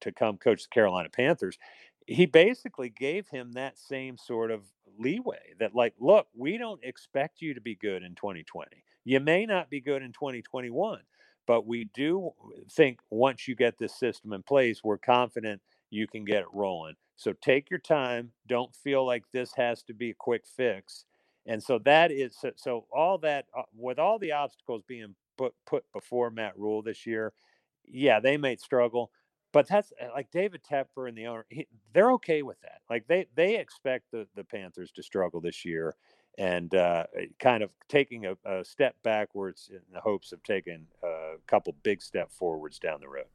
to 0.00 0.12
come 0.12 0.36
coach 0.36 0.64
the 0.64 0.68
Carolina 0.70 1.08
Panthers, 1.08 1.58
he 2.06 2.26
basically 2.26 2.88
gave 2.88 3.28
him 3.28 3.52
that 3.52 3.78
same 3.78 4.16
sort 4.16 4.50
of 4.50 4.62
leeway 4.98 5.54
that 5.58 5.74
like 5.74 5.94
look 5.98 6.26
we 6.36 6.58
don't 6.58 6.82
expect 6.84 7.40
you 7.40 7.54
to 7.54 7.60
be 7.60 7.74
good 7.74 8.02
in 8.02 8.14
2020 8.14 8.68
you 9.04 9.18
may 9.18 9.46
not 9.46 9.70
be 9.70 9.80
good 9.80 10.02
in 10.02 10.12
2021 10.12 11.00
but 11.46 11.66
we 11.66 11.84
do 11.94 12.30
think 12.70 12.98
once 13.10 13.48
you 13.48 13.54
get 13.54 13.78
this 13.78 13.98
system 13.98 14.32
in 14.32 14.42
place 14.42 14.84
we're 14.84 14.98
confident 14.98 15.60
you 15.92 16.08
can 16.08 16.24
get 16.24 16.40
it 16.40 16.46
rolling. 16.52 16.94
So 17.16 17.34
take 17.34 17.70
your 17.70 17.78
time. 17.78 18.32
Don't 18.48 18.74
feel 18.74 19.06
like 19.06 19.24
this 19.32 19.52
has 19.56 19.82
to 19.84 19.94
be 19.94 20.10
a 20.10 20.14
quick 20.14 20.44
fix. 20.56 21.04
And 21.46 21.62
so 21.62 21.78
that 21.80 22.10
is 22.10 22.36
so, 22.40 22.52
so 22.56 22.86
all 22.90 23.18
that 23.18 23.44
uh, 23.56 23.62
with 23.76 23.98
all 23.98 24.18
the 24.18 24.32
obstacles 24.32 24.82
being 24.88 25.14
put 25.36 25.52
put 25.66 25.84
before 25.92 26.30
Matt 26.30 26.58
Rhule 26.58 26.82
this 26.82 27.06
year 27.06 27.32
yeah 27.84 28.20
they 28.20 28.36
might 28.36 28.60
struggle 28.60 29.10
but 29.52 29.68
that's 29.68 29.92
uh, 30.00 30.08
like 30.14 30.30
David 30.30 30.62
Tepper 30.68 31.08
and 31.08 31.16
the 31.16 31.26
owner. 31.26 31.46
He, 31.48 31.66
they're 31.92 32.12
okay 32.12 32.42
with 32.42 32.60
that. 32.62 32.80
Like 32.90 33.06
they 33.06 33.26
they 33.34 33.56
expect 33.56 34.10
the 34.10 34.26
the 34.34 34.44
Panthers 34.44 34.90
to 34.92 35.02
struggle 35.02 35.40
this 35.40 35.64
year, 35.64 35.94
and 36.38 36.74
uh, 36.74 37.04
eh, 37.16 37.26
kind 37.38 37.62
of 37.62 37.72
taking 37.88 38.26
a, 38.26 38.36
a, 38.44 38.64
step 38.64 38.96
backwards 39.02 39.70
in 39.70 39.80
the 39.92 40.00
hopes 40.00 40.32
of 40.32 40.42
taking 40.42 40.86
a 41.02 41.34
couple 41.46 41.74
big 41.82 42.02
step 42.02 42.32
forwards 42.32 42.78
down 42.78 43.00
the 43.00 43.08
road. 43.08 43.26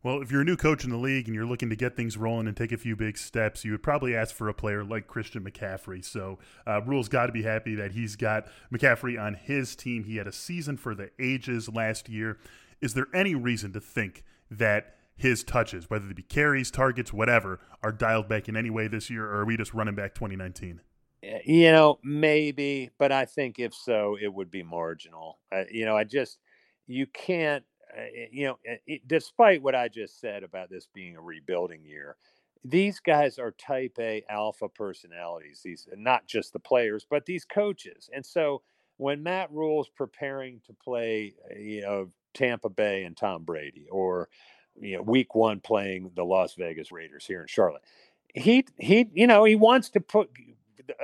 Well, 0.00 0.22
if 0.22 0.30
you're 0.30 0.42
a 0.42 0.44
new 0.44 0.56
coach 0.56 0.84
in 0.84 0.90
the 0.90 0.96
league 0.96 1.26
and 1.26 1.34
you're 1.34 1.44
looking 1.44 1.70
to 1.70 1.76
get 1.76 1.96
things 1.96 2.16
rolling 2.16 2.46
and 2.46 2.56
take 2.56 2.70
a 2.70 2.76
few 2.76 2.94
big 2.94 3.18
steps, 3.18 3.64
you 3.64 3.72
would 3.72 3.82
probably 3.82 4.14
ask 4.14 4.32
for 4.32 4.48
a 4.48 4.54
player 4.54 4.84
like 4.84 5.08
Christian 5.08 5.42
McCaffrey. 5.42 6.04
So, 6.04 6.38
uh, 6.68 6.82
Rhule's 6.82 7.08
got 7.08 7.26
to 7.26 7.32
be 7.32 7.42
happy 7.42 7.74
that 7.74 7.90
he's 7.90 8.14
got 8.14 8.46
McCaffrey 8.72 9.20
on 9.20 9.34
his 9.34 9.74
team. 9.74 10.04
He 10.04 10.16
had 10.16 10.28
a 10.28 10.32
season 10.32 10.76
for 10.76 10.94
the 10.94 11.10
ages 11.18 11.68
last 11.68 12.08
year. 12.08 12.38
Is 12.80 12.94
there 12.94 13.08
any 13.12 13.34
reason 13.34 13.72
to 13.72 13.80
think 13.80 14.22
that 14.52 14.97
his 15.18 15.42
touches, 15.44 15.90
whether 15.90 16.06
they 16.06 16.14
be 16.14 16.22
carries, 16.22 16.70
targets, 16.70 17.12
whatever, 17.12 17.60
are 17.82 17.92
dialed 17.92 18.28
back 18.28 18.48
in 18.48 18.56
any 18.56 18.70
way 18.70 18.86
this 18.86 19.10
year, 19.10 19.26
or 19.26 19.40
are 19.40 19.44
we 19.44 19.56
just 19.56 19.74
running 19.74 19.96
back 19.96 20.14
2019? 20.14 20.80
Eh, 21.22 21.38
you 21.44 21.72
know, 21.72 21.98
maybe, 22.04 22.90
but 22.98 23.10
I 23.10 23.24
think 23.24 23.58
if 23.58 23.74
so, 23.74 24.16
it 24.20 24.32
would 24.32 24.50
be 24.50 24.62
marginal. 24.62 25.40
Uh, 25.52 25.64
you 25.70 25.84
know, 25.84 25.96
I 25.96 26.04
just, 26.04 26.38
you 26.86 27.06
can't, 27.06 27.64
uh, 27.96 28.02
you 28.30 28.46
know, 28.46 28.58
it, 28.86 29.02
despite 29.06 29.60
what 29.60 29.74
I 29.74 29.88
just 29.88 30.20
said 30.20 30.44
about 30.44 30.70
this 30.70 30.88
being 30.94 31.16
a 31.16 31.20
rebuilding 31.20 31.84
year, 31.84 32.16
these 32.64 33.00
guys 33.00 33.38
are 33.38 33.50
type 33.50 33.96
A 33.98 34.24
alpha 34.28 34.68
personalities. 34.68 35.62
These, 35.64 35.88
not 35.96 36.26
just 36.26 36.52
the 36.52 36.60
players, 36.60 37.06
but 37.08 37.26
these 37.26 37.44
coaches. 37.44 38.08
And 38.14 38.24
so 38.24 38.62
when 38.98 39.22
Matt 39.22 39.50
Rhule's 39.50 39.88
preparing 39.88 40.60
to 40.66 40.72
play, 40.72 41.34
you 41.56 41.82
know, 41.82 42.10
Tampa 42.34 42.68
Bay 42.68 43.04
and 43.04 43.16
Tom 43.16 43.44
Brady, 43.44 43.86
or 43.90 44.28
you 44.80 44.96
know, 44.96 45.02
week 45.02 45.34
one 45.34 45.60
playing 45.60 46.10
the 46.14 46.24
Las 46.24 46.54
Vegas 46.54 46.92
Raiders 46.92 47.26
here 47.26 47.40
in 47.40 47.46
Charlotte. 47.46 47.82
He 48.34 48.66
he, 48.78 49.08
you 49.12 49.26
know, 49.26 49.44
he 49.44 49.56
wants 49.56 49.90
to 49.90 50.00
put 50.00 50.30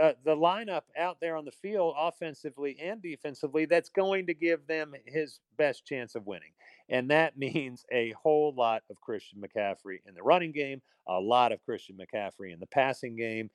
uh, 0.00 0.12
the 0.24 0.36
lineup 0.36 0.82
out 0.98 1.18
there 1.20 1.36
on 1.36 1.44
the 1.44 1.52
field, 1.52 1.94
offensively 1.98 2.76
and 2.80 3.02
defensively, 3.02 3.66
that's 3.66 3.88
going 3.88 4.26
to 4.26 4.34
give 4.34 4.66
them 4.66 4.94
his 5.06 5.40
best 5.56 5.84
chance 5.84 6.14
of 6.14 6.26
winning. 6.26 6.52
And 6.88 7.10
that 7.10 7.36
means 7.38 7.84
a 7.92 8.12
whole 8.12 8.54
lot 8.54 8.82
of 8.90 9.00
Christian 9.00 9.40
McCaffrey 9.42 9.98
in 10.06 10.14
the 10.14 10.22
running 10.22 10.52
game, 10.52 10.80
a 11.06 11.20
lot 11.20 11.52
of 11.52 11.62
Christian 11.64 11.96
McCaffrey 11.96 12.52
in 12.52 12.60
the 12.60 12.66
passing 12.66 13.16
game. 13.16 13.50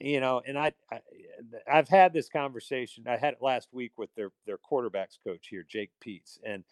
You 0.00 0.20
know, 0.20 0.42
and 0.44 0.58
I, 0.58 0.72
I 0.90 1.00
I've 1.70 1.88
had 1.88 2.12
this 2.12 2.28
conversation. 2.28 3.04
I 3.06 3.16
had 3.16 3.34
it 3.34 3.38
last 3.42 3.68
week 3.72 3.92
with 3.96 4.12
their 4.16 4.30
their 4.44 4.58
quarterbacks 4.58 5.18
coach 5.24 5.46
here, 5.48 5.64
Jake 5.66 5.92
Peetz, 6.04 6.38
and 6.44 6.64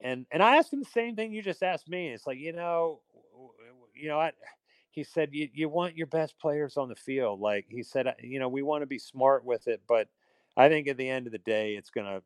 and 0.00 0.26
and 0.30 0.42
I 0.42 0.56
asked 0.56 0.72
him 0.72 0.80
the 0.80 0.86
same 0.86 1.16
thing 1.16 1.32
you 1.32 1.42
just 1.42 1.62
asked 1.62 1.88
me. 1.88 2.08
It's 2.08 2.26
like 2.26 2.38
you 2.38 2.52
know, 2.52 3.00
you 3.94 4.08
know, 4.08 4.20
I, 4.20 4.32
he 4.90 5.04
said 5.04 5.30
you, 5.32 5.48
you 5.52 5.68
want 5.68 5.96
your 5.96 6.06
best 6.06 6.38
players 6.38 6.76
on 6.76 6.88
the 6.88 6.96
field. 6.96 7.40
Like 7.40 7.66
he 7.68 7.82
said, 7.82 8.14
you 8.22 8.38
know, 8.38 8.48
we 8.48 8.62
want 8.62 8.82
to 8.82 8.86
be 8.86 8.98
smart 8.98 9.44
with 9.44 9.68
it, 9.68 9.82
but 9.88 10.08
I 10.56 10.68
think 10.68 10.88
at 10.88 10.96
the 10.96 11.08
end 11.08 11.26
of 11.26 11.32
the 11.32 11.38
day, 11.38 11.74
it's 11.74 11.90
gonna, 11.90 12.22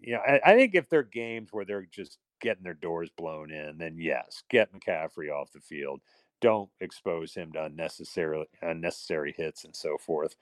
you 0.00 0.14
know, 0.14 0.20
I, 0.26 0.40
I 0.44 0.54
think 0.54 0.74
if 0.74 0.88
they're 0.88 1.02
games 1.02 1.50
where 1.52 1.64
they're 1.64 1.86
just 1.90 2.18
getting 2.40 2.62
their 2.62 2.74
doors 2.74 3.10
blown 3.16 3.50
in, 3.50 3.78
then 3.78 3.98
yes, 3.98 4.42
get 4.48 4.72
McCaffrey 4.72 5.30
off 5.30 5.52
the 5.52 5.60
field. 5.60 6.00
Don't 6.40 6.70
expose 6.80 7.34
him 7.34 7.52
to 7.52 7.64
unnecessary 7.64 8.46
unnecessary 8.62 9.34
hits 9.36 9.64
and 9.64 9.74
so 9.74 9.98
forth. 9.98 10.36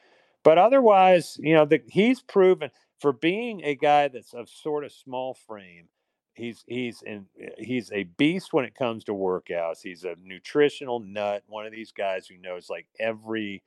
But 0.44 0.58
otherwise, 0.58 1.36
you 1.40 1.54
know, 1.54 1.64
the, 1.64 1.82
he's 1.88 2.20
proven 2.22 2.70
for 3.00 3.12
being 3.12 3.64
a 3.64 3.74
guy 3.74 4.06
that's 4.08 4.34
of 4.34 4.48
sort 4.48 4.84
of 4.84 4.92
small 4.92 5.34
frame 5.34 5.88
he's 6.36 6.64
he's 6.68 7.02
in 7.02 7.26
eh, 7.40 7.50
he's 7.58 7.90
a 7.92 8.04
beast 8.04 8.52
when 8.52 8.64
it 8.64 8.74
comes 8.74 9.04
to 9.04 9.12
workouts. 9.12 9.82
He's 9.82 10.04
a 10.04 10.16
nutritional 10.22 11.00
nut, 11.00 11.42
one 11.48 11.66
of 11.66 11.72
these 11.72 11.92
guys 11.92 12.26
who 12.26 12.38
knows 12.38 12.70
like 12.70 12.86
every 13.00 13.62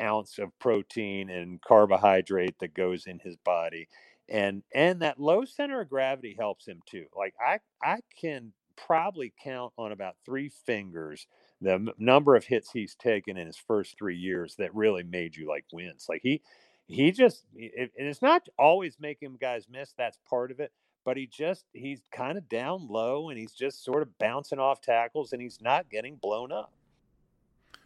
ounce 0.00 0.38
of 0.38 0.58
protein 0.58 1.30
and 1.30 1.60
carbohydrate 1.62 2.58
that 2.60 2.74
goes 2.74 3.06
in 3.06 3.18
his 3.20 3.36
body. 3.36 3.88
And 4.28 4.62
and 4.74 5.02
that 5.02 5.20
low 5.20 5.44
center 5.44 5.80
of 5.82 5.90
gravity 5.90 6.34
helps 6.38 6.66
him 6.66 6.80
too. 6.86 7.06
Like 7.16 7.34
I 7.44 7.60
I 7.82 8.00
can 8.20 8.52
probably 8.76 9.32
count 9.42 9.72
on 9.78 9.92
about 9.92 10.16
three 10.26 10.48
fingers 10.48 11.26
the 11.60 11.74
m- 11.74 11.90
number 11.98 12.34
of 12.36 12.44
hits 12.44 12.70
he's 12.72 12.94
taken 12.96 13.36
in 13.36 13.46
his 13.46 13.56
first 13.56 13.96
3 13.98 14.16
years 14.16 14.56
that 14.56 14.74
really 14.74 15.04
made 15.04 15.36
you 15.36 15.48
like 15.48 15.64
wins. 15.72 16.06
Like 16.08 16.22
he 16.22 16.42
he 16.86 17.10
just 17.12 17.44
it, 17.54 17.92
and 17.98 18.08
it's 18.08 18.22
not 18.22 18.48
always 18.58 18.96
making 19.00 19.36
guys 19.40 19.66
miss 19.70 19.94
that's 19.96 20.18
part 20.28 20.50
of 20.50 20.60
it 20.60 20.72
but 21.04 21.16
he 21.16 21.26
just 21.26 21.66
he's 21.72 22.02
kind 22.10 22.38
of 22.38 22.48
down 22.48 22.88
low 22.88 23.28
and 23.28 23.38
he's 23.38 23.52
just 23.52 23.84
sort 23.84 24.02
of 24.02 24.18
bouncing 24.18 24.58
off 24.58 24.80
tackles 24.80 25.32
and 25.32 25.40
he's 25.40 25.60
not 25.60 25.90
getting 25.90 26.16
blown 26.16 26.50
up. 26.50 26.72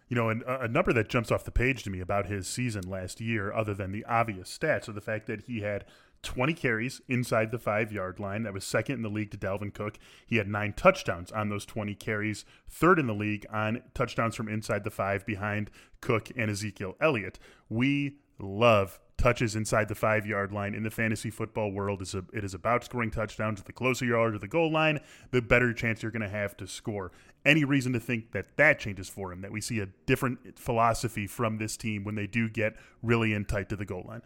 You 0.08 0.16
know, 0.16 0.30
and 0.30 0.42
uh, 0.44 0.58
a 0.62 0.68
number 0.68 0.92
that 0.94 1.08
jumps 1.08 1.30
off 1.30 1.44
the 1.44 1.50
page 1.50 1.82
to 1.82 1.90
me 1.90 2.00
about 2.00 2.26
his 2.26 2.48
season 2.48 2.88
last 2.88 3.20
year, 3.20 3.52
other 3.52 3.74
than 3.74 3.92
the 3.92 4.04
obvious 4.06 4.56
stats, 4.56 4.88
are 4.88 4.92
the 4.92 5.02
fact 5.02 5.26
that 5.26 5.42
he 5.42 5.60
had 5.60 5.84
20 6.22 6.54
carries 6.54 7.00
inside 7.08 7.50
the 7.50 7.58
five 7.58 7.92
yard 7.92 8.18
line. 8.18 8.42
That 8.44 8.54
was 8.54 8.64
second 8.64 8.96
in 8.96 9.02
the 9.02 9.10
league 9.10 9.30
to 9.32 9.36
Dalvin 9.36 9.72
Cook. 9.72 9.98
He 10.26 10.36
had 10.36 10.48
nine 10.48 10.72
touchdowns 10.72 11.30
on 11.30 11.50
those 11.50 11.66
20 11.66 11.94
carries, 11.94 12.44
third 12.68 12.98
in 12.98 13.06
the 13.06 13.14
league 13.14 13.46
on 13.52 13.82
touchdowns 13.94 14.34
from 14.34 14.48
inside 14.48 14.84
the 14.84 14.90
five 14.90 15.26
behind 15.26 15.70
Cook 16.00 16.30
and 16.36 16.50
Ezekiel 16.50 16.96
Elliott. 17.00 17.38
We 17.68 18.16
love 18.38 18.98
touches 19.18 19.56
inside 19.56 19.88
the 19.88 19.94
five 19.94 20.24
yard 20.26 20.52
line 20.52 20.74
in 20.74 20.84
the 20.84 20.90
fantasy 20.90 21.30
football 21.30 21.70
world. 21.70 22.00
Is 22.00 22.14
a, 22.14 22.24
it 22.32 22.44
is 22.44 22.54
about 22.54 22.84
scoring 22.84 23.10
touchdowns. 23.10 23.62
The 23.62 23.72
closer 23.72 24.04
you 24.04 24.16
are 24.16 24.30
to 24.30 24.38
the 24.38 24.48
goal 24.48 24.72
line, 24.72 25.00
the 25.32 25.42
better 25.42 25.74
chance 25.74 26.02
you're 26.02 26.12
going 26.12 26.22
to 26.22 26.28
have 26.28 26.56
to 26.58 26.66
score. 26.66 27.12
Any 27.44 27.64
reason 27.64 27.92
to 27.92 28.00
think 28.00 28.32
that 28.32 28.56
that 28.56 28.78
changes 28.78 29.08
for 29.08 29.32
him? 29.32 29.42
That 29.42 29.52
we 29.52 29.60
see 29.60 29.80
a 29.80 29.88
different 30.06 30.58
philosophy 30.58 31.26
from 31.26 31.58
this 31.58 31.76
team 31.76 32.04
when 32.04 32.14
they 32.14 32.26
do 32.26 32.48
get 32.48 32.76
really 33.02 33.34
in 33.34 33.44
tight 33.44 33.68
to 33.68 33.76
the 33.76 33.84
goal 33.84 34.04
line? 34.08 34.22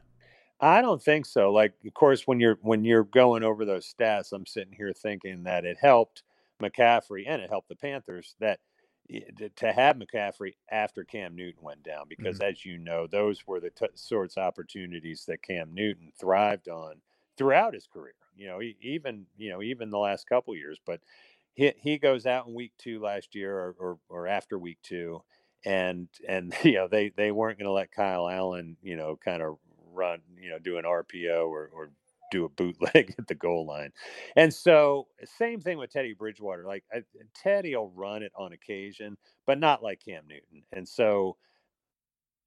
I 0.61 0.80
don't 0.80 1.02
think 1.02 1.26
so. 1.26 1.52
Like, 1.52 1.75
of 1.84 1.94
course, 1.94 2.26
when 2.26 2.38
you're 2.38 2.58
when 2.62 2.84
you're 2.84 3.02
going 3.02 3.42
over 3.42 3.64
those 3.64 3.92
stats, 3.92 4.32
I'm 4.32 4.46
sitting 4.46 4.75
here 4.76 4.92
thinking 4.92 5.42
that 5.42 5.64
it 5.64 5.78
helped 5.80 6.22
McCaffrey 6.62 7.25
and 7.26 7.42
it 7.42 7.50
helped 7.50 7.68
the 7.68 7.76
Panthers 7.76 8.37
that 8.38 8.61
to 9.57 9.73
have 9.73 9.97
McCaffrey 9.97 10.54
after 10.71 11.04
Cam 11.04 11.35
Newton 11.37 11.62
went 11.62 11.83
down, 11.83 12.07
because 12.09 12.38
mm-hmm. 12.38 12.50
as 12.50 12.64
you 12.64 12.78
know, 12.78 13.07
those 13.07 13.47
were 13.47 13.61
the 13.61 13.71
t- 13.71 13.87
sorts 13.95 14.37
of 14.37 14.45
opportunities 14.45 15.25
that 15.26 15.42
Cam 15.42 15.75
Newton 15.75 16.12
thrived 16.19 16.69
on 16.69 16.97
throughout 17.37 17.75
his 17.75 17.87
career. 17.87 18.14
You 18.37 18.47
know, 18.49 18.61
even 18.81 19.26
you 19.37 19.50
know 19.50 19.62
even 19.62 19.90
the 19.90 19.99
last 19.99 20.28
couple 20.28 20.54
years, 20.57 20.78
but 20.85 21.00
he 21.54 21.73
he 21.78 21.99
goes 21.99 22.26
out 22.26 22.47
in 22.47 22.54
week 22.54 22.73
two 22.78 23.00
last 23.00 23.35
year 23.35 23.57
or 23.57 23.75
or, 23.78 23.99
or 24.09 24.26
after 24.26 24.59
week 24.59 24.78
two, 24.83 25.23
and 25.64 26.09
and 26.26 26.54
you 26.62 26.75
know 26.75 26.88
they 26.88 27.11
they 27.11 27.31
weren't 27.31 27.59
going 27.59 27.66
to 27.66 27.73
let 27.73 27.92
Kyle 27.92 28.28
Allen 28.28 28.76
you 28.83 28.97
know 28.97 29.19
kind 29.23 29.42
of 29.42 29.59
run 29.92 30.21
you 30.40 30.50
know 30.50 30.59
do 30.59 30.78
an 30.78 30.85
RPO 30.85 31.49
or 31.49 31.71
or 31.73 31.90
do 32.32 32.44
a 32.44 32.48
bootleg 32.48 33.14
at 33.18 33.28
the 33.28 33.34
goal 33.34 33.66
line. 33.66 33.92
And 34.34 34.52
so, 34.52 35.06
same 35.38 35.60
thing 35.60 35.78
with 35.78 35.90
Teddy 35.90 36.14
Bridgewater. 36.14 36.64
Like 36.66 36.84
I, 36.92 37.02
Teddy 37.34 37.76
will 37.76 37.92
run 37.94 38.22
it 38.22 38.32
on 38.36 38.52
occasion, 38.52 39.16
but 39.46 39.60
not 39.60 39.82
like 39.82 40.00
Cam 40.04 40.24
Newton. 40.26 40.64
And 40.72 40.88
so, 40.88 41.36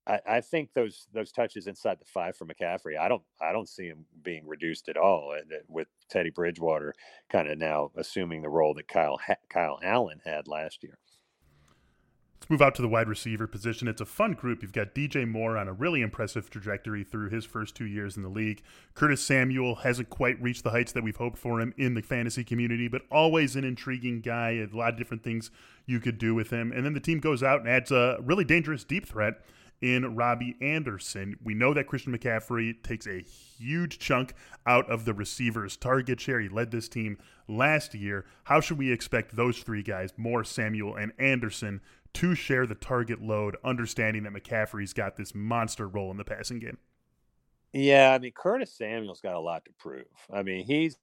I, 0.08 0.20
I, 0.28 0.42
think 0.42 0.74
those 0.74 1.08
those 1.14 1.32
touches 1.32 1.68
inside 1.68 2.00
the 2.00 2.06
five 2.06 2.36
for 2.36 2.46
McCaffrey, 2.46 2.98
I 3.00 3.08
don't 3.08 3.24
I 3.42 3.52
don't 3.52 3.70
see 3.70 3.86
him 3.86 4.06
being 4.24 4.46
reduced 4.46 4.90
at 4.90 4.98
all. 4.98 5.36
With 5.68 5.88
Teddy 6.10 6.30
Bridgewater 6.30 6.94
kind 7.30 7.50
of 7.50 7.58
now 7.58 7.92
assuming 7.96 8.42
the 8.42 8.50
role 8.50 8.74
that 8.76 8.88
Kyle 8.88 9.20
Kyle 9.50 9.80
Allen 9.84 10.20
had 10.26 10.48
last 10.48 10.84
year. 10.84 10.98
Let's 12.46 12.52
move 12.52 12.62
out 12.62 12.76
to 12.76 12.84
the 12.84 12.88
wide 12.88 13.10
receiver 13.10 13.48
position. 13.48 13.88
It's 13.88 14.02
a 14.02 14.06
fun 14.06 14.34
group. 14.34 14.62
You've 14.62 14.72
got 14.72 14.94
DJ 14.94 15.28
Moore 15.28 15.58
on 15.58 15.68
a 15.68 15.74
really 15.74 16.04
impressive 16.04 16.48
trajectory 16.48 17.04
through 17.04 17.32
his 17.32 17.44
first 17.44 17.76
two 17.76 17.88
years 17.88 18.18
in 18.18 18.22
the 18.22 18.30
league. 18.30 18.62
Curtis 18.94 19.24
Samuel 19.24 19.78
hasn't 19.78 20.12
quite 20.12 20.40
reached 20.40 20.64
the 20.64 20.70
heights 20.70 20.92
that 20.92 21.04
we've 21.04 21.16
hoped 21.16 21.40
for 21.40 21.60
him 21.60 21.74
in 21.76 21.96
the 21.96 22.04
fantasy 22.04 22.44
community, 22.44 22.88
but 22.88 23.02
always 23.10 23.56
an 23.56 23.64
intriguing 23.64 24.22
guy. 24.22 24.52
A 24.52 24.68
lot 24.78 24.94
of 24.94 24.96
different 25.00 25.24
things 25.24 25.50
you 25.88 26.00
could 26.00 26.20
do 26.20 26.36
with 26.36 26.52
him. 26.52 26.72
And 26.72 26.86
then 26.86 26.94
the 26.94 27.00
team 27.00 27.20
goes 27.20 27.42
out 27.42 27.62
and 27.62 27.68
adds 27.68 27.90
a 27.92 28.20
really 28.22 28.44
dangerous 28.44 28.84
deep 28.84 29.08
threat 29.08 29.42
in 29.82 30.16
Robbie 30.16 30.56
Anderson. 30.62 31.38
We 31.44 31.54
know 31.54 31.74
that 31.74 31.88
Christian 31.88 32.18
McCaffrey 32.18 32.82
takes 32.84 33.08
a 33.08 33.22
huge 33.22 34.00
chunk 34.00 34.34
out 34.66 34.90
of 34.90 35.06
the 35.06 35.14
receiver's 35.14 35.78
target 35.78 36.20
share. 36.20 36.40
He 36.40 36.50
led 36.50 36.72
this 36.72 36.88
team 36.88 37.18
last 37.48 37.94
year. 37.94 38.26
How 38.46 38.62
should 38.62 38.78
we 38.78 38.92
expect 38.92 39.36
those 39.36 39.60
three 39.60 39.84
guys, 39.84 40.14
Moore, 40.18 40.44
Samuel, 40.44 40.96
and 40.96 41.12
Anderson, 41.20 41.82
to 42.16 42.36
share 42.36 42.66
the 42.66 42.76
target 42.76 43.22
load, 43.22 43.58
understanding 43.64 44.24
that 44.24 44.34
McCaffrey's 44.34 44.94
got 44.94 45.16
this 45.16 45.36
monster 45.36 45.88
role 45.88 46.12
in 46.12 46.18
the 46.18 46.24
passing 46.24 46.60
game. 46.60 46.78
Yeah, 47.74 48.14
I 48.14 48.20
mean 48.20 48.32
Curtis 48.32 48.74
Samuel's 48.74 49.22
got 49.22 49.36
a 49.36 49.40
lot 49.40 49.66
to 49.66 49.72
prove. 49.78 50.06
I 50.34 50.44
mean, 50.44 50.66
he's 50.66 50.98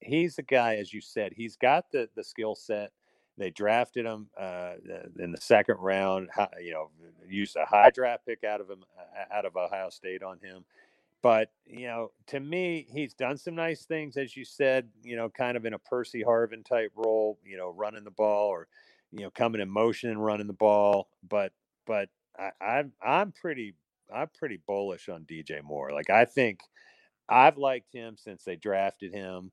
he's 0.00 0.36
the 0.36 0.42
guy, 0.42 0.76
as 0.76 0.92
you 0.92 1.00
said, 1.00 1.32
he's 1.34 1.56
got 1.56 1.90
the 1.92 2.08
the 2.16 2.24
skill 2.24 2.54
set. 2.54 2.90
They 3.38 3.50
drafted 3.50 4.04
him 4.04 4.28
uh, 4.38 4.74
in 5.18 5.32
the 5.32 5.40
second 5.40 5.76
round. 5.78 6.28
You 6.60 6.72
know, 6.72 6.90
used 7.28 7.56
a 7.56 7.64
high 7.64 7.90
draft 7.90 8.26
pick 8.26 8.44
out 8.44 8.60
of 8.60 8.68
him, 8.68 8.84
uh, 8.98 9.34
out 9.34 9.44
of 9.44 9.56
Ohio 9.56 9.90
State 9.90 10.22
on 10.22 10.38
him. 10.38 10.64
But 11.22 11.50
you 11.64 11.86
know, 11.86 12.10
to 12.26 12.40
me, 12.40 12.86
he's 12.90 13.14
done 13.14 13.38
some 13.38 13.54
nice 13.54 13.84
things, 13.84 14.16
as 14.16 14.36
you 14.36 14.44
said. 14.44 14.88
You 15.04 15.14
know, 15.14 15.28
kind 15.28 15.56
of 15.56 15.64
in 15.64 15.74
a 15.74 15.78
Percy 15.78 16.24
Harvin 16.24 16.64
type 16.64 16.90
role. 16.96 17.38
You 17.44 17.56
know, 17.56 17.70
running 17.70 18.04
the 18.04 18.10
ball 18.10 18.48
or 18.48 18.66
you 19.12 19.20
know, 19.20 19.30
coming 19.30 19.60
in 19.60 19.68
motion 19.68 20.10
and 20.10 20.24
running 20.24 20.46
the 20.46 20.52
ball. 20.52 21.08
But 21.28 21.52
but 21.86 22.08
I, 22.38 22.50
I'm 22.60 22.92
I'm 23.02 23.32
pretty 23.32 23.74
I'm 24.12 24.28
pretty 24.36 24.58
bullish 24.66 25.08
on 25.08 25.24
DJ 25.24 25.62
Moore. 25.62 25.92
Like 25.92 26.10
I 26.10 26.24
think 26.24 26.60
I've 27.28 27.58
liked 27.58 27.92
him 27.92 28.16
since 28.16 28.44
they 28.44 28.56
drafted 28.56 29.12
him. 29.12 29.52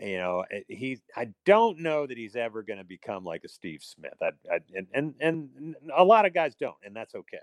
You 0.00 0.18
know, 0.18 0.44
eh, 0.50 0.60
he 0.68 1.00
I 1.16 1.28
don't 1.44 1.80
know 1.80 2.06
that 2.06 2.16
he's 2.16 2.36
ever 2.36 2.62
going 2.62 2.78
to 2.78 2.84
become 2.84 3.24
like 3.24 3.44
a 3.44 3.48
Steve 3.48 3.82
Smith. 3.82 4.14
I, 4.22 4.30
I, 4.50 4.60
and, 4.74 4.86
and 4.94 5.14
and 5.20 5.76
a 5.94 6.04
lot 6.04 6.26
of 6.26 6.34
guys 6.34 6.54
don't, 6.54 6.76
and 6.84 6.94
that's 6.94 7.14
okay. 7.14 7.38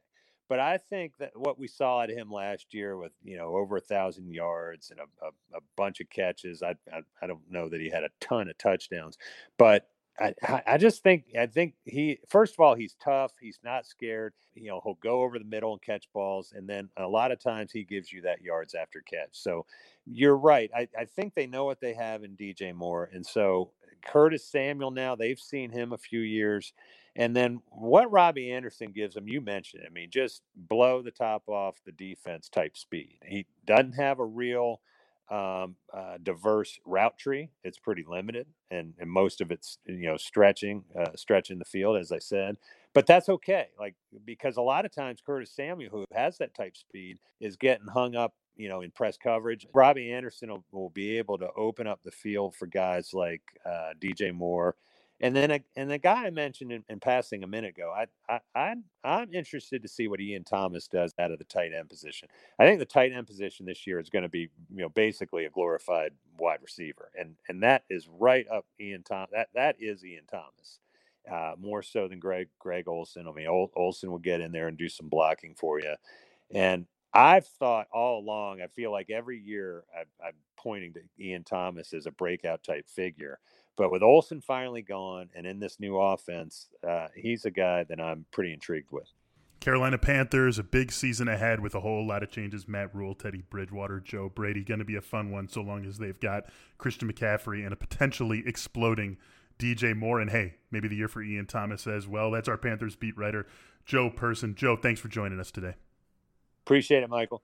But 0.50 0.60
I 0.60 0.78
think 0.78 1.18
that 1.18 1.32
what 1.36 1.60
we 1.60 1.68
saw 1.68 2.02
at 2.02 2.10
him 2.10 2.32
last 2.32 2.74
year 2.74 2.98
with 2.98 3.12
you 3.22 3.38
know 3.38 3.56
over 3.56 3.78
a 3.78 3.82
thousand 3.82 4.34
yards 4.34 4.92
and 4.92 5.00
a, 5.02 5.26
a, 5.26 5.58
a 5.58 5.62
bunch 5.76 6.00
of 6.00 6.10
catches, 6.10 6.64
I, 6.64 6.76
I 6.92 7.02
I 7.22 7.28
don't 7.28 7.52
know 7.52 7.68
that 7.70 7.82
he 7.82 7.90
had 7.90 8.04
a 8.04 8.10
ton 8.22 8.50
of 8.50 8.58
touchdowns, 8.58 9.18
but 9.58 9.90
I, 10.20 10.34
I 10.66 10.78
just 10.78 11.04
think 11.04 11.26
I 11.38 11.46
think 11.46 11.76
he 11.86 12.20
first 12.28 12.54
of 12.56 12.60
all 12.60 12.76
he's 12.76 12.96
tough. 13.04 13.34
He's 13.40 13.60
not 13.64 13.86
scared. 13.86 14.34
You 14.56 14.70
know 14.70 14.82
he'll 14.84 14.96
go 14.96 15.22
over 15.22 15.38
the 15.38 15.46
middle 15.46 15.74
and 15.74 15.82
catch 15.82 16.08
balls, 16.14 16.54
and 16.56 16.68
then 16.68 16.90
a 16.98 17.08
lot 17.08 17.32
of 17.32 17.40
times 17.40 17.72
he 17.72 17.84
gives 17.84 18.12
you 18.12 18.22
that 18.22 18.42
yards 18.42 18.74
after 18.74 19.02
catch. 19.02 19.30
So 19.34 19.66
you're 20.06 20.38
right. 20.38 20.72
I, 20.76 20.88
I 20.98 21.06
think 21.06 21.36
they 21.36 21.46
know 21.46 21.66
what 21.66 21.82
they 21.82 21.94
have 21.94 22.24
in 22.24 22.36
DJ 22.36 22.74
Moore, 22.74 23.10
and 23.14 23.26
so 23.26 23.72
Curtis 24.06 24.46
Samuel 24.46 24.92
now 24.92 25.16
they've 25.16 25.40
seen 25.40 25.72
him 25.72 25.94
a 25.94 25.98
few 25.98 26.22
years, 26.22 26.74
and 27.16 27.36
then 27.36 27.62
what 27.70 28.12
Robbie 28.12 28.52
Anderson 28.52 28.92
gives 28.92 29.14
them. 29.14 29.28
You 29.28 29.42
mentioned. 29.42 29.84
I 29.86 29.90
mean, 29.90 30.10
just 30.10 30.42
blow 30.56 31.04
the 31.04 31.12
top 31.12 31.48
off 31.48 31.76
the 31.86 31.92
defense 31.92 32.50
type 32.50 32.76
speed. 32.76 33.20
He 33.24 33.46
doesn't 33.68 33.94
have 33.94 34.20
a 34.20 34.26
real 34.26 34.82
um, 35.30 35.76
uh, 35.94 36.18
diverse 36.22 36.80
route 36.86 37.18
tree. 37.18 37.50
It's 37.64 37.80
pretty 37.80 38.06
limited, 38.08 38.48
and, 38.72 38.94
and 39.00 39.10
most 39.10 39.42
of 39.42 39.52
it's 39.52 39.78
you 39.86 40.08
know 40.08 40.18
stretching, 40.18 40.84
uh, 40.98 41.12
stretching 41.16 41.60
the 41.60 41.66
field, 41.66 41.98
as 41.98 42.12
I 42.12 42.20
said. 42.20 42.58
But 42.94 43.08
that's 43.08 43.30
okay, 43.30 43.68
like 43.80 43.96
because 44.26 44.58
a 44.58 44.62
lot 44.62 44.86
of 44.86 44.94
times 44.94 45.22
Curtis 45.26 45.52
Samuel, 45.52 45.92
who 45.92 46.06
has 46.14 46.38
that 46.38 46.56
type 46.56 46.78
speed, 46.78 47.20
is 47.40 47.58
getting 47.58 47.88
hung 47.88 48.16
up, 48.16 48.34
you 48.56 48.70
know, 48.70 48.82
in 48.82 48.92
press 48.92 49.18
coverage. 49.18 49.68
Robbie 49.74 50.12
Anderson 50.12 50.50
will, 50.50 50.64
will 50.72 50.90
be 50.90 51.18
able 51.18 51.38
to 51.38 51.50
open 51.56 51.88
up 51.88 52.00
the 52.04 52.12
field 52.12 52.56
for 52.56 52.66
guys 52.66 53.14
like 53.14 53.42
uh, 53.66 53.94
DJ 54.02 54.34
Moore 54.34 54.76
and 55.20 55.36
then, 55.36 55.52
a, 55.52 55.60
and 55.76 55.90
the 55.90 55.98
guy 55.98 56.26
I 56.26 56.30
mentioned 56.30 56.72
in, 56.72 56.84
in, 56.90 57.00
passing 57.00 57.44
a 57.44 57.48
minute 57.48 57.76
ago, 57.78 57.94
I, 57.96 58.06
I, 58.30 58.40
I'm, 58.56 58.84
I'm 59.04 59.34
interested 59.34 59.82
to 59.82 59.88
see 59.88 60.08
what 60.08 60.22
Ian 60.22 60.44
Thomas 60.44 60.88
does 60.88 61.14
out 61.20 61.32
of 61.32 61.40
the 61.40 61.46
tight 61.46 61.72
end 61.74 61.90
position. 61.90 62.28
I 62.60 62.66
think 62.66 62.80
the 62.80 62.86
tight 62.86 63.14
end 63.14 63.28
position 63.28 63.66
this 63.66 63.88
year 63.88 64.00
is 64.00 64.10
going 64.10 64.24
to 64.24 64.30
be, 64.30 64.50
you 64.74 64.82
know, 64.84 64.90
basically 64.90 65.46
a 65.46 65.50
glorified 65.50 66.12
wide 66.40 66.60
receiver, 66.62 67.12
and 67.20 67.36
and 67.50 67.64
that 67.64 67.84
is 67.90 68.08
right 68.20 68.48
up 68.52 68.66
Ian 68.80 69.04
Thomas. 69.04 69.30
That 69.34 69.50
that 69.56 69.76
is 69.80 70.06
Ian 70.06 70.26
Thomas. 70.30 70.80
uh, 71.30 71.54
more 71.60 71.82
so 71.84 72.08
than 72.08 72.20
Greg 72.20 72.50
Greg 72.60 72.88
Olsen. 72.88 73.28
I 73.28 73.32
mean, 73.32 73.48
Ol- 73.48 73.72
Olsen 73.76 74.12
will 74.12 74.20
get 74.20 74.42
in 74.42 74.52
there 74.52 74.68
and 74.68 74.78
do 74.78 74.90
some 74.90 75.10
blocking 75.10 75.56
for 75.56 75.80
you. 75.80 75.96
And 76.54 76.86
I've 77.14 77.48
thought 77.48 77.88
all 77.92 78.20
along. 78.20 78.62
I 78.62 78.68
feel 78.68 78.92
like 78.92 79.10
every 79.10 79.40
year 79.40 79.84
i 79.96 80.28
am 80.28 80.34
pointing 80.58 80.94
to 80.94 81.02
Ian 81.20 81.44
Thomas 81.44 81.94
as 81.94 82.06
a 82.06 82.12
breakout 82.12 82.64
type 82.64 82.88
figure. 82.90 83.40
But 83.78 83.92
with 83.92 84.02
Olsen 84.02 84.42
finally 84.42 84.82
gone 84.82 85.30
and 85.36 85.46
in 85.46 85.60
this 85.60 85.80
new 85.80 85.98
offense, 85.98 86.68
uh, 86.88 87.08
he's 87.16 87.46
a 87.46 87.52
guy 87.52 87.84
that 87.84 88.02
I'm 88.02 88.26
pretty 88.32 88.54
intrigued 88.54 88.92
with. 88.92 89.08
Carolina 89.60 89.98
Panthers, 89.98 90.60
a 90.60 90.64
big 90.64 90.92
season 90.92 91.28
ahead 91.28 91.60
with 91.60 91.76
a 91.76 91.80
whole 91.80 92.06
lot 92.08 92.24
of 92.24 92.30
changes. 92.30 92.68
Matt 92.68 92.94
Rhule, 92.94 93.16
Teddy 93.16 93.44
Bridgewater, 93.50 94.00
Joe 94.00 94.30
Brady, 94.30 94.64
going 94.64 94.80
to 94.80 94.86
be 94.86 94.96
a 94.96 95.02
fun 95.02 95.32
one 95.32 95.48
so 95.48 95.62
long 95.62 95.86
as 95.86 95.98
they've 95.98 96.20
got 96.20 96.46
Christian 96.78 97.12
McCaffrey 97.12 97.64
and 97.64 97.74
a 97.74 97.76
potentially 97.76 98.44
exploding 98.46 99.18
DJ 99.60 99.96
Moore. 99.96 100.22
And 100.22 100.30
hey, 100.30 100.56
maybe 100.72 100.88
the 100.88 100.96
year 100.96 101.08
for 101.08 101.22
Ian 101.22 101.48
Thomas 101.48 101.88
as 101.88 102.08
well. 102.08 102.32
That's 102.32 102.48
our 102.48 102.58
Panthers 102.58 102.96
beat 102.96 103.18
writer, 103.18 103.48
Joe 103.86 104.10
Person. 104.10 104.56
Joe, 104.56 104.76
thanks 104.76 105.02
for 105.02 105.08
joining 105.08 105.40
us 105.40 105.52
today. 105.52 105.76
Appreciate 106.68 107.02
it, 107.02 107.10
Michael. 107.10 107.42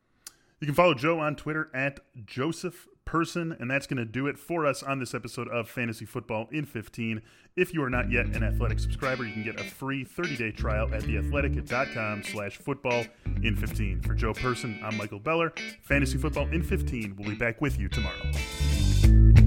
You 0.60 0.68
can 0.68 0.76
follow 0.76 0.94
Joe 0.94 1.18
on 1.18 1.38
Twitter 1.38 1.70
at 1.74 2.02
Joseph 2.26 2.90
Person, 3.06 3.56
and 3.58 3.72
that's 3.72 3.88
going 3.88 3.96
to 3.96 4.06
do 4.06 4.28
it 4.28 4.38
for 4.38 4.66
us 4.66 4.84
on 4.84 5.00
this 5.00 5.14
episode 5.14 5.48
of 5.48 5.70
Fantasy 5.70 6.04
Football 6.04 6.50
in 6.52 6.66
15. 6.66 7.22
If 7.56 7.74
you 7.74 7.82
are 7.84 7.90
not 7.90 8.12
yet 8.12 8.26
an 8.26 8.44
Athletic 8.44 8.80
subscriber, 8.80 9.26
you 9.26 9.32
can 9.32 9.44
get 9.44 9.62
a 9.62 9.64
free 9.64 10.04
30-day 10.04 10.52
trial 10.52 10.94
at 10.94 11.04
theathletic.com 11.04 12.24
slash 12.24 12.58
football 12.58 13.06
in 13.42 13.56
15. 13.56 14.02
For 14.02 14.14
Joe 14.14 14.34
Person, 14.34 14.78
I'm 14.84 14.98
Michael 14.98 15.20
Beller. 15.20 15.54
Fantasy 15.84 16.18
Football 16.18 16.50
in 16.50 16.62
15 16.62 17.16
will 17.16 17.24
be 17.24 17.36
back 17.36 17.62
with 17.62 17.80
you 17.80 17.88
tomorrow. 17.88 19.43